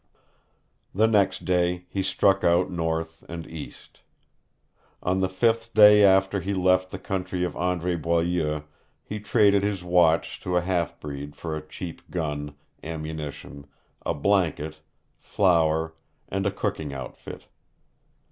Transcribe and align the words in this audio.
The 0.95 1.05
next 1.05 1.45
day 1.45 1.85
he 1.87 2.01
struck 2.01 2.43
out 2.43 2.71
north 2.71 3.23
and 3.29 3.45
east. 3.45 3.99
On 5.03 5.19
the 5.19 5.29
fifth 5.29 5.75
day 5.75 6.01
after 6.03 6.39
he 6.39 6.55
left 6.55 6.89
the 6.89 6.97
country 6.97 7.43
of 7.43 7.55
Andre 7.55 7.95
Boileau 7.97 8.63
he 9.03 9.19
traded 9.19 9.61
his 9.61 9.83
watch 9.83 10.39
to 10.39 10.57
a 10.57 10.61
half 10.61 10.99
breed 10.99 11.35
for 11.35 11.55
a 11.55 11.61
cheap 11.61 12.01
gun, 12.09 12.55
ammunition, 12.83 13.67
a 14.03 14.15
blanket, 14.15 14.79
flour, 15.19 15.93
and 16.29 16.47
a 16.47 16.51
cooking 16.51 16.91
outfit. 16.91 17.45